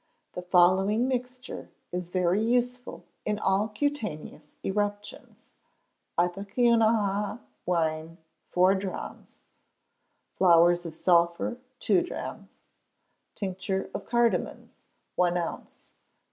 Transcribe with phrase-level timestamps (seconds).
[0.33, 5.51] The following mixture is very useful in all cutaneous eruptions:
[6.17, 8.17] Ipecacuanha wine,
[8.49, 9.41] four drachms;
[10.33, 12.57] flowers of sulphur, two drachms:
[13.35, 14.79] tincture of cardamoms,
[15.15, 15.91] one ounce.